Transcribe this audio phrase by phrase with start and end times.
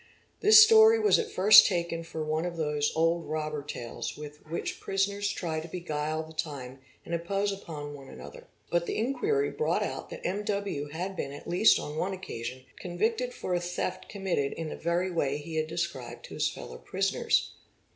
[0.39, 4.79] 'This story was at first taken for one of those old robber tales with which
[4.79, 8.47] prisoners try to beguile the time and impose upon one ~ another.
[8.71, 10.87] But the inquiry brought out that M.W.
[10.89, 15.11] had been at least on one occasion convicted for a theft committed in the very
[15.11, 17.51] way he had described to his fellow prisoners.